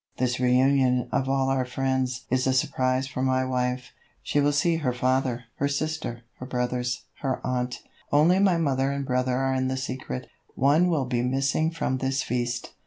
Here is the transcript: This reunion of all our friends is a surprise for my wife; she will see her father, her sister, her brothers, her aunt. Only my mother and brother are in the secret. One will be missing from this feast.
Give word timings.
This 0.17 0.39
reunion 0.39 1.07
of 1.11 1.29
all 1.29 1.49
our 1.49 1.63
friends 1.63 2.25
is 2.31 2.47
a 2.47 2.53
surprise 2.53 3.05
for 3.07 3.21
my 3.21 3.45
wife; 3.45 3.91
she 4.23 4.39
will 4.39 4.51
see 4.51 4.77
her 4.77 4.93
father, 4.93 5.43
her 5.57 5.67
sister, 5.67 6.23
her 6.39 6.45
brothers, 6.47 7.05
her 7.19 7.39
aunt. 7.45 7.83
Only 8.11 8.39
my 8.39 8.57
mother 8.57 8.89
and 8.91 9.05
brother 9.05 9.37
are 9.37 9.53
in 9.53 9.67
the 9.67 9.77
secret. 9.77 10.25
One 10.55 10.87
will 10.89 11.05
be 11.05 11.21
missing 11.21 11.69
from 11.69 11.99
this 11.99 12.23
feast. 12.23 12.71